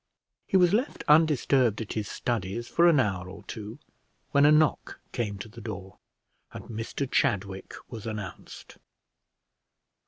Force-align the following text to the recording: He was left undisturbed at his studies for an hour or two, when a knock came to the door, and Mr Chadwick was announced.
He 0.47 0.57
was 0.57 0.73
left 0.73 1.03
undisturbed 1.07 1.79
at 1.79 1.93
his 1.93 2.07
studies 2.07 2.67
for 2.67 2.87
an 2.87 2.99
hour 2.99 3.29
or 3.29 3.43
two, 3.43 3.77
when 4.31 4.47
a 4.47 4.51
knock 4.51 4.99
came 5.11 5.37
to 5.37 5.47
the 5.47 5.61
door, 5.61 5.99
and 6.51 6.65
Mr 6.65 7.07
Chadwick 7.07 7.75
was 7.87 8.07
announced. 8.07 8.79